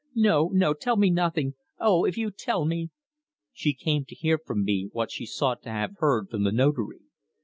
"No, 0.15 0.49
no, 0.51 0.73
tell 0.73 0.97
me 0.97 1.11
nothing 1.11 1.53
oh, 1.79 2.05
if 2.05 2.17
you 2.17 2.31
tell 2.31 2.65
me!" 2.65 2.89
"She 3.53 3.71
came 3.75 4.03
to 4.05 4.15
hear 4.15 4.39
from 4.39 4.63
me 4.63 4.89
what 4.91 5.11
she 5.11 5.27
ought 5.41 5.61
to 5.61 5.69
have 5.69 5.91
heard 5.99 6.27
from 6.31 6.43
the 6.43 6.51
Notary. 6.51 7.01